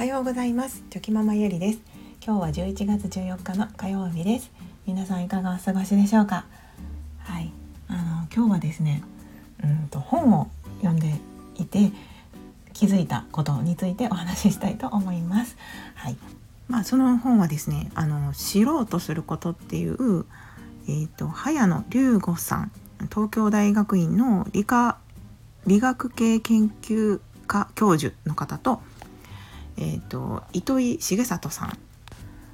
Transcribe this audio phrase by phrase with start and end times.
[0.00, 0.82] はようございます。
[0.88, 1.80] チョキママゆりです。
[2.24, 4.50] 今日は11月14日の火曜日です。
[4.86, 6.46] 皆さんいかがお過ごしでしょうか？
[7.18, 7.52] はい。
[7.86, 8.00] あの
[8.34, 9.02] 今日はですね
[9.62, 10.48] うんと本を
[10.80, 11.12] 読んで
[11.56, 11.92] いて
[12.72, 15.58] 気づいたことについてお話ししたいと思います。
[15.96, 16.16] はい。
[16.66, 20.24] まあその本はですねあの知ろうとすることっていう
[20.88, 22.72] えーと、早野龍吾さん
[23.10, 24.96] 東京大学院の理科
[25.66, 28.80] 理学系研究科教授の方と,、
[29.80, 31.78] えーと、糸井重里さん。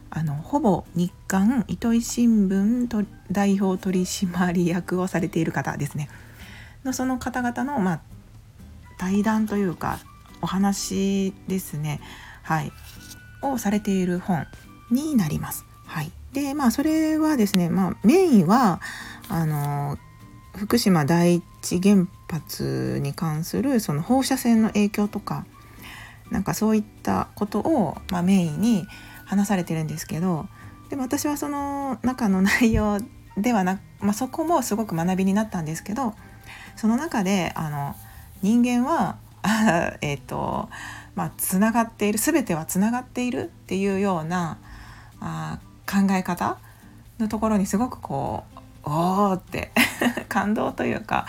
[0.09, 6.09] あのほぼ日刊糸井新聞と代表取締役をされている方ですね。
[6.85, 8.01] のその方々の、まあ、
[8.99, 9.99] 対談というか
[10.41, 12.01] お話ですね。
[12.43, 12.73] はい。
[13.43, 14.47] をされている本
[14.91, 15.67] になります。
[15.85, 16.11] はい。
[16.33, 18.81] でまあそれはですね、まあ、メインは
[19.29, 19.99] あの
[20.55, 25.45] 福島第一原発に関するその放射線の影響とか
[26.31, 28.87] なんかそういったことを、まあ、メインに
[29.25, 30.47] 話されてるんですけど
[30.91, 32.99] でも私はその中の内容
[33.37, 36.15] ではなく、まあ、そこもすごく学びになったんですけど
[36.77, 37.95] その中であの
[38.43, 39.17] 人間は
[40.01, 40.69] えっ、と
[41.15, 44.59] まあつながっている全てはつながっているっていうような
[45.21, 46.59] あ考え方
[47.19, 49.73] のところにすごくこうおーって
[50.29, 51.27] 感動というか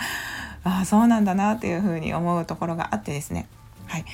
[0.64, 3.46] ああそうなんだなっていうふうに思うところがあってですね。
[3.86, 4.04] はい。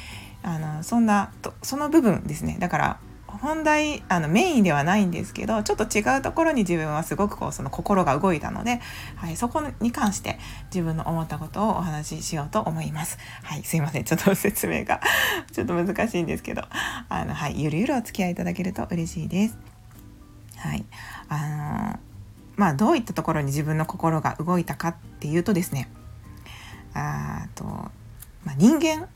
[0.44, 8.80] あのそんなとその部分ですねだから本題あのメインではないんですけどちょっと違うところに自分はすごくこうその心が動いたので、
[9.16, 10.38] はい、そこに関して
[10.72, 13.18] 自分の思ったことをお話ししようと思います。
[13.42, 15.00] はい、すいませんちょっと説明が
[15.52, 16.62] ちょっと難しいんですけど
[17.08, 19.58] あの、はい、ゆるゆるお付き合いいただけると嬉しいです。
[20.56, 20.84] はい
[21.28, 21.98] あの
[22.56, 25.88] まあどういったところに自分の心が動いたかっていうとですね
[26.94, 29.08] あと、まあ、人間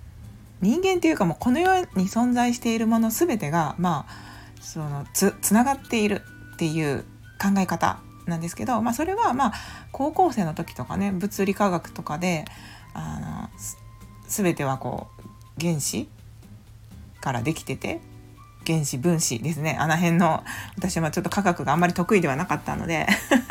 [0.60, 6.22] 人間っていうかもうこの世に存在しているもの全てがまあそのつつながっている
[6.54, 7.04] っていう
[7.40, 9.52] 考え方なんですけど、まあ、それはまあ
[9.92, 12.44] 高校生の時とかね物理科学とかで
[12.92, 13.50] あの
[14.26, 16.08] 全てはこう原子
[17.20, 18.00] からできてて
[18.66, 19.76] 原子分子ですね。
[19.80, 20.44] あの辺の
[20.76, 23.06] 私はちょっと科学があんまり得意ではなかったので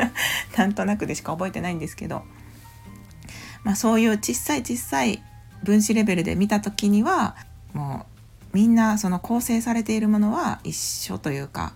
[0.56, 2.22] なんとなくでしか覚えてないんですけど、
[3.64, 5.22] まあ、そういう小さい小さい
[5.62, 7.36] 分子レベルで見た時には
[7.74, 8.06] も
[8.52, 11.74] うみんなその構成されているものは一緒というか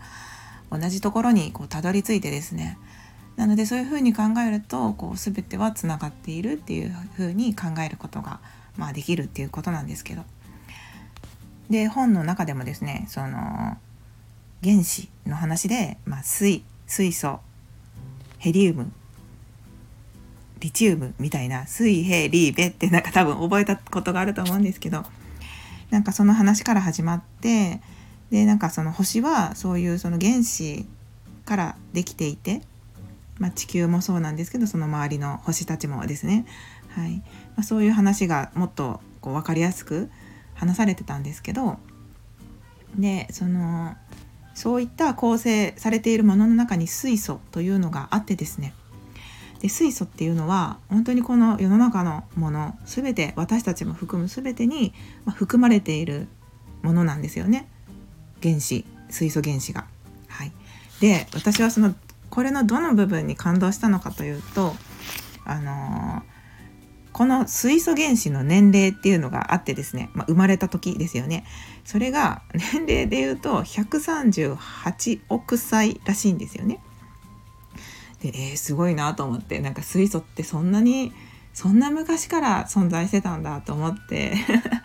[0.70, 2.78] 同じところにこうたどり着いてですね
[3.36, 8.40] なのでそういうふうに考えるとこう全てはつながっているっていうふうに考えることが、
[8.76, 10.22] まあ、できるっていうことなんですけど。
[11.70, 13.78] で本の中でもですねその
[14.62, 17.40] 原子の話で、まあ、水水素
[18.38, 18.92] ヘリウム
[20.62, 25.04] リチウムみたいな水平リーベってなんか多分覚えたことがあると思うんですけど
[25.90, 27.80] なんかその話から始まって
[28.30, 30.86] でなんかその星はそういうその原子
[31.44, 32.62] からできていて、
[33.38, 36.46] まあ、地球もそうなんですけどその周りの星たちもですね、
[36.90, 37.16] はい。
[37.16, 37.24] ま
[37.58, 40.08] あ、そういう話がもっとこう分かりやすく
[40.54, 41.78] 話されてたんですけど
[42.96, 43.96] でその
[44.54, 48.74] そういった構成されているものの中に水素というのがあってですね
[49.62, 54.92] で水素っていうのは本当にこの世の中のもの全て私たちも含む全てに
[55.36, 56.26] 含まれている
[56.82, 57.68] ものなんですよね
[58.42, 59.86] 原子水素原子が。
[60.26, 60.52] はい、
[61.00, 61.94] で私はその
[62.28, 64.74] これのどの部分に感動したのかというと
[65.44, 66.24] あの
[67.12, 71.44] この水素原子の年齢っていうのがあってですね、まあ、生まれた時ですよね
[71.84, 76.80] それが年齢で言うと138億歳らしいんですよね。
[78.22, 81.12] で、えー、すごいなと思ってなんか水素ってそんなに
[81.52, 84.34] そんな昔から存在してたんだと思って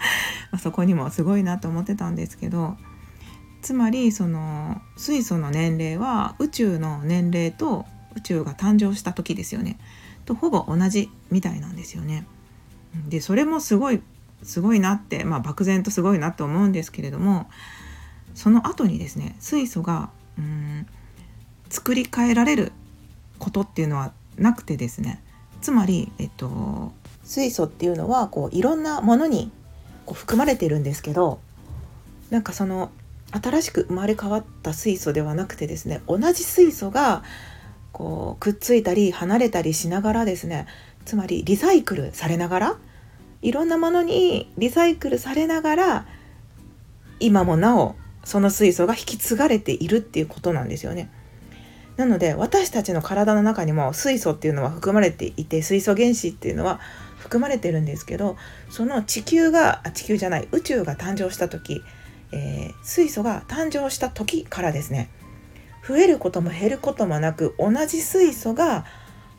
[0.59, 2.77] そこにもすごいなと思ってたんですけど
[3.61, 9.77] つまりその水素の年齢は宇宙の年齢と宇宙が誕生した時ですよね。
[10.25, 12.25] とほぼ同じみたいなんですよね。
[13.07, 14.01] でそれもすごい
[14.43, 17.49] すごいなって、まあ、漠然とすごいなと思うんですけれども
[18.33, 20.87] その後にですね水素がうん
[21.69, 22.71] 作り変えられる
[23.39, 25.23] ことっていうのはなくてですね
[25.61, 26.91] つまり、えっと、
[27.23, 29.51] 水素っていうのはこういろんなものに
[30.05, 31.39] こう含まれてるんですけど
[32.29, 32.91] なんかその
[33.31, 37.23] 新しく生まれ変わった水素ではなくてですね同じ水素が
[37.91, 40.67] こうくっついたり離れたりしながらですね
[41.05, 42.77] つまりリサイクルされながら
[43.41, 46.05] いろんなものにリサイクルされながら
[47.19, 51.09] 今もなおその水素が引き継がれているっていうことなんですよね。
[51.97, 56.79] なので私たちの体の中にも水素っていうのは含まれていて水素原子っていうのは
[57.17, 58.37] 含まれてるんですけど
[58.69, 61.81] その地球が地球じゃない宇宙が誕生した時
[62.31, 65.09] えー、水素が誕生した時からですね
[65.87, 68.85] 増えることも減ることもなく同じ水素が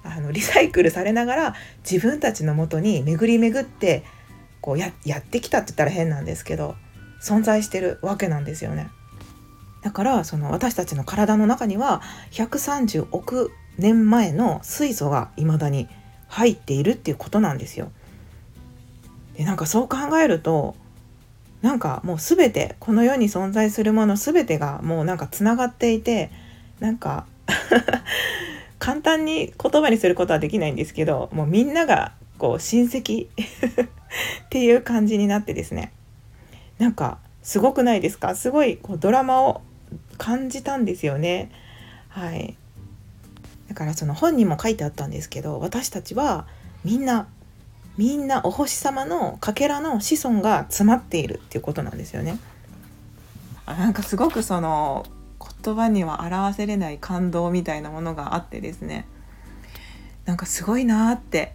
[0.02, 1.54] あのリサイクルされながら
[1.88, 4.04] 自分たちのもとに巡り巡って
[4.60, 6.76] こうややってきたって言ったら変なんですけど
[7.22, 8.90] 存在してるわけなんですよね。
[9.82, 12.02] だからその私たちの体の中には
[12.32, 15.88] 130億年前の水素が未だに
[16.26, 17.90] 入っているっていうことなんですよ。
[19.36, 20.74] でなんかそう考えると
[21.62, 26.30] なんかもう全てこの世に存在するもの全てがもうなんかつながっていて
[26.80, 27.26] なんか
[28.78, 33.26] 簡単に言葉にすることはできないんですけどもうみんながこう親戚
[34.44, 35.92] っていう感じになってですね
[36.78, 38.34] なんかすごくないですか？
[38.34, 39.62] すごいこうドラマを
[40.18, 41.50] 感じたんですよね。
[42.08, 42.56] はい。
[43.68, 46.46] だからその本にも書いてあったんですけど私たちは
[46.84, 47.28] みんな
[47.98, 52.38] みんなお星様のかけらの子孫が詰まっているっていうことなんですよね。
[53.66, 55.04] あなんかすごくその
[55.64, 59.06] 言葉には表せれない感動みたいなものがあってですね。
[60.24, 61.54] なんかすごいなって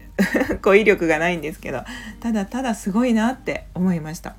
[0.62, 1.84] 語彙力がないんですけど
[2.20, 4.34] ただただすごいなって思いました。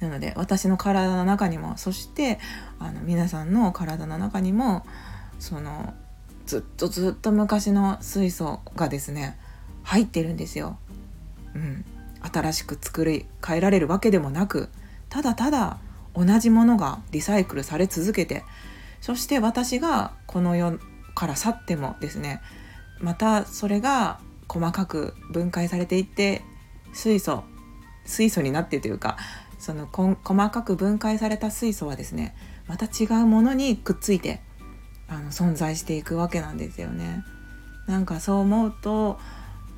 [0.00, 2.38] なので私の体の中にもそして
[2.78, 4.84] あの皆さんの体の中にも
[5.38, 5.94] その
[6.44, 9.38] ずっとずっと昔の水素がですね
[9.82, 10.78] 入ってるんですよ。
[11.54, 11.84] うん、
[12.20, 14.68] 新しく作り変えられるわけでもなく
[15.08, 15.78] ただただ
[16.14, 18.44] 同じものがリサイクルされ続けて
[19.00, 20.78] そして私がこの世
[21.14, 22.42] から去ってもですね
[23.00, 26.42] またそれが細かく分解されていって
[26.92, 27.44] 水素
[28.04, 29.16] 水素になってというか
[29.66, 30.16] その細
[30.50, 32.36] かく分解された水素はですね
[32.68, 34.40] また違うものにくっついて
[35.08, 37.24] あの存在していくわけなんですよね。
[37.88, 39.18] なんかそう思うと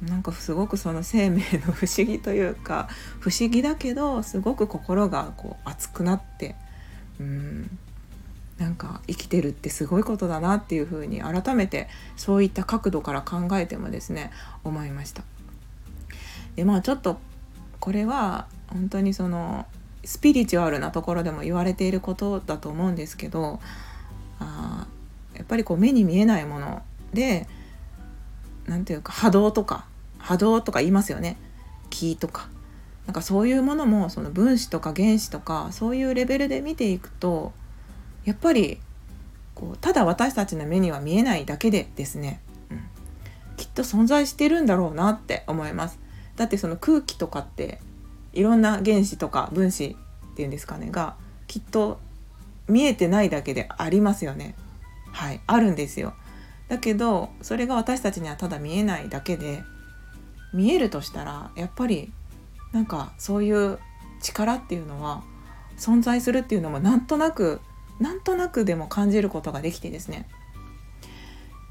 [0.02, 2.88] なんかすごくその生命の不思議というか
[3.18, 6.54] 不思議だけどすごく心がこう熱くなって
[7.18, 7.78] うん
[8.58, 11.88] なんか生きてるってすごいことだなっていうふうに改めて
[12.18, 14.32] そういった角度から考えてもですね
[14.64, 15.22] 思いました。
[16.56, 17.16] でまあちょっと
[17.80, 19.66] これは本当にその
[20.08, 23.60] スピリチュアルなところでも言われていることだと思うんですけど
[24.40, 24.86] あ
[25.36, 26.80] やっぱりこう目に見えないもの
[27.12, 27.46] で
[28.64, 29.84] 何て言うか波動とか
[30.16, 31.36] 波動とか言いますよね。
[31.90, 32.48] 気とか。
[33.06, 37.52] なんかそういうものもその分子とか原子とかそういうレベルで見ていくと
[38.24, 38.80] やっぱり
[39.54, 42.40] こうただ私たちの目には見えないだけでですね、
[42.70, 42.80] うん、
[43.58, 45.98] きっと存在してるんだろうなって思います。
[46.36, 47.78] だってその空気とかって
[48.32, 49.96] いろんな原子とか分子
[50.32, 51.16] っていうんですかねが
[51.46, 51.98] きっと
[52.68, 54.54] 見えてないだけでありますよね。
[55.10, 56.14] はいあるんですよ。
[56.68, 59.62] だけどそれが私たちにはただ見えないだけで
[60.52, 62.12] 見えるとしたらやっぱり
[62.72, 63.78] なんかそういう
[64.20, 65.22] 力っていうのは
[65.78, 67.60] 存在するっていうのもなんとなく
[68.00, 70.28] なんとなくでも感じることができてですね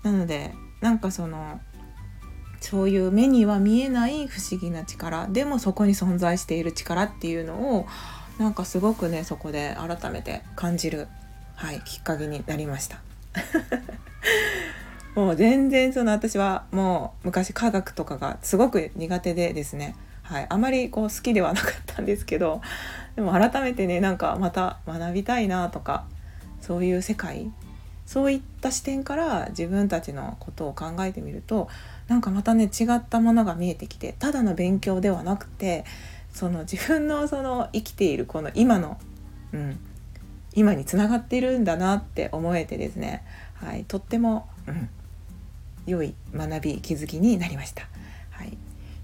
[0.04, 1.62] なのでなんかその
[2.60, 7.88] そういう目には見えない不思議な力でもそこに存在している力っていうのを
[8.38, 11.08] なんかすごくねそこで改めて感じる、
[11.56, 13.02] はい、きっかけになりました。
[15.16, 22.62] もう全然その私はもう昔科学とかがすごく苦手でですね、はい、あまりこう好きではなかったんですけど
[23.16, 26.06] でも改めてねなんかまた学びたいなとか
[26.62, 27.52] そういう世界
[28.06, 31.68] そういった視点から自分たちのことを考えてみると
[32.08, 35.86] なんかまたね違ったものが見えてきてただの勉強ではなくて
[36.34, 39.00] その自分のその生きているこの今の、
[39.54, 39.80] うん、
[40.54, 43.24] 今につながっているんだなって思えてですね、
[43.56, 44.90] はい、とっても、うん、
[45.86, 47.88] 良い学び気づきになりました。
[48.30, 48.58] はい、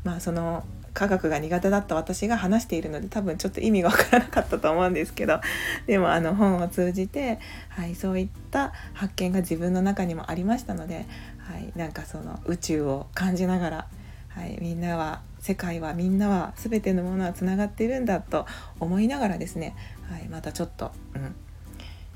[0.04, 5.42] まあその科学が苦手だった私が話しているので多分ちょっと意味がわからなかったと思うんですけど
[5.88, 11.08] でもあの本を通じて、はい、そういった発見が自分の中にもありましたので、
[11.44, 13.88] はい、なんかその宇宙を感じながら、
[14.30, 18.46] はい、みんなは世界はみんなは全てのものはつながっているんだと
[18.80, 19.76] 思いながらですね、
[20.10, 21.36] はい、またちょっと、うん、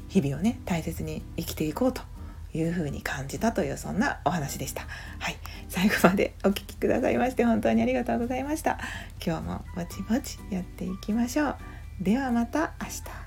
[0.07, 2.01] 日々をね大切に生きていこうと
[2.53, 4.83] いうふうに感じたというそんなお話でした。
[5.19, 8.79] はい、最後までお聴きくださいまして本当にありがとうございました。
[9.23, 11.57] 今日もぼちぼちやっていきましょう。
[11.99, 13.26] ではまた明日。